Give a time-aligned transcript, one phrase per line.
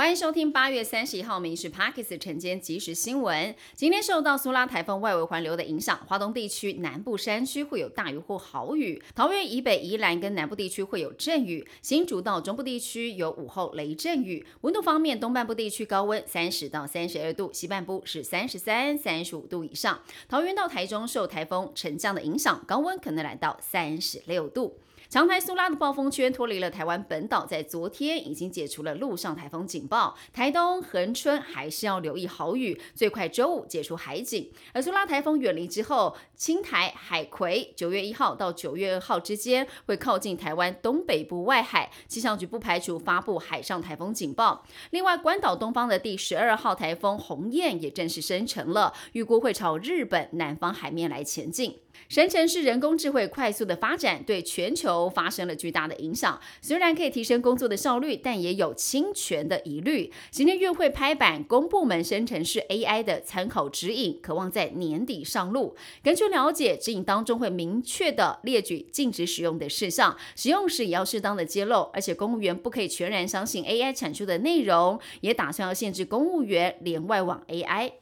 [0.00, 3.54] 欢迎收听八月三十一号《民事 Parkes》晨间即时新闻。
[3.74, 14.46] 今天受到苏拉台风外围环流的影响，华东地区南部山区会有大雨或豪雨，桃园以北、宜兰跟南部地区会有阵雨，新竹到中部地区有午后雷阵雨。
[14.62, 20.00] 温度方面，东半部地区高温三十到三十二度，西半部是三十三、三十五度以上。
[20.26, 24.78] 桃园到台中受台风沉降的影响，高温可能来到三十六度。
[25.10, 30.16] 强台苏拉的暴风圈脱离了台湾本岛，在昨天已经解除了陆上台风警报。
[30.32, 34.52] 台东、恒春还是要留意豪雨，最快周五解除海警。
[34.72, 44.64] 而苏拉台风远离之后，青台、海葵九月一号到九月二号之间会靠近台湾东北部外海，气象局不排除发布海上台风警报。
[44.90, 51.80] 另外，关岛东方的第十二号台风鸿雁也正式生成了，预估会朝日本南方海面来前进。
[52.08, 56.38] 生成式人工智慧快速的发展，对全球都发生了巨大的影响。
[56.60, 60.12] 虽然可以提升工作的效率，但也有侵权的疑虑。
[60.30, 65.74] 行政院会拍板公部门生成式 AI 的参考指引，渴望在年底上路。
[66.02, 71.88] 根据了解，指引当中会明确的列举禁止使用的事项，使用时也要适当的揭露。
[71.94, 77.92] 而且公务员不可以全然相信 AI 产出的内容，也打算要限制公务员连外网 AI。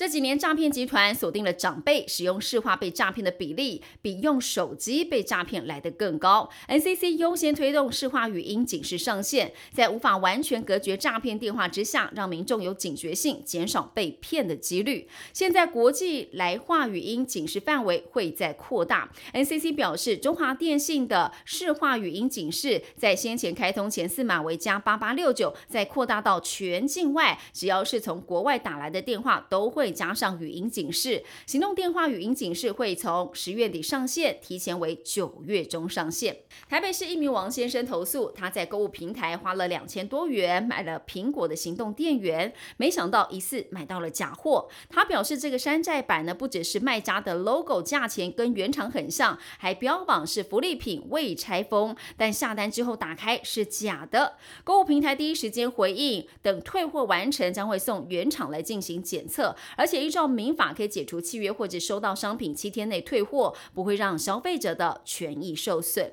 [0.00, 6.48] 这几年，诈骗集团锁定了长辈使用市话被诈骗的比例，比用手机被诈骗来得更高。
[6.68, 15.06] NCC 优先推动市话语音警示上线，在无法完全隔绝诈骗电话之下，让民众有警觉性，减少被骗的几率。
[15.34, 19.12] 现在国际来话语音警示范围会在扩大。
[19.34, 29.89] NCC 表示，中华电信的市话语音警示在先前开通前四码为加八八六九，再扩大到全境外，只要是从国外打来的电话都会。
[29.90, 36.36] 加上语音警示，行动电话语音警示会从十月底上线，提前为九月中上线。
[36.68, 44.68] 台北市一名王先生投诉，他在购物平台花了两千多元买了苹果的行动电源，没想到疑似买到了假货。
[44.88, 54.36] 他表示，这个山寨版呢，不只是卖家的 logo 价钱跟原厂很像，还标榜是福利品未拆封，但下单之后打开是假的。
[54.64, 59.54] 购物平台第一时间回应，等退货完成将会送原厂来进行检测。
[59.76, 66.12] 而且依照民法，可以解除契约或者收到商品七天内退货，不会让消费者的权益受损。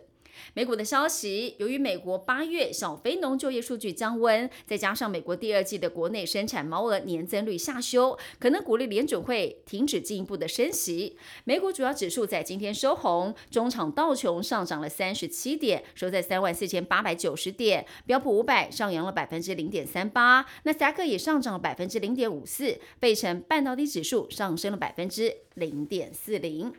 [0.54, 11.18] 美股的消息，由于美国八月小非农就业数据降温，再加上美国第二季的国内生产毛额年增率下修，可能鼓励联准会停止进一步的升息。
[11.44, 26.74] 美股主要指数在今天收红，中场道琼上涨了三十七点，收在三万四千八百九十点；标普五百上扬了百分之零点三八，纳斯达克也上涨了百分之零点五四，费城半导体指数上升了百分之零点四零。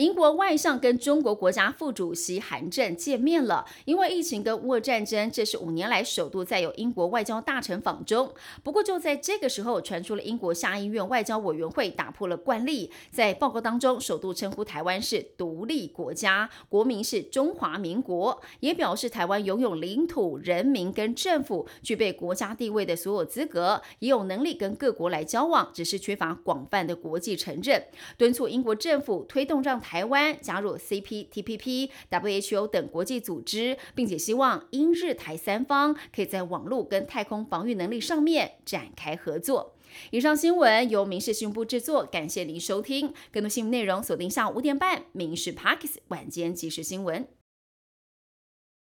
[0.00, 3.66] 英国外相跟中国国家副主席韩正见面了。
[3.84, 8.32] 因为疫情跟乌俄战争，这是五年来首度再有英国外交大臣访中。
[8.62, 27.84] 不过就在这个时候，传出了英国下议院外交委员会打破了惯例，在报告当中首度称呼台湾是独立国家，国民是中华民国，也表示台湾拥有领土、人民跟政府，具备国家地位的所有资格，也有能力跟各国来交往，只是缺乏广泛的国际承认。
[28.16, 29.89] 敦促英国政府推动让台。
[29.90, 39.74] 台湾加入 CPTPP、WHO 等国际组织，并且希望英日台三方可以在网络跟太空防御能力上面展开合作。
[40.12, 43.12] 以上新闻由民事新闻部制作，感谢您收听。
[43.32, 47.24] 更多新闻内容锁定下午五点半《民事 Parkes 晚间即时新闻》。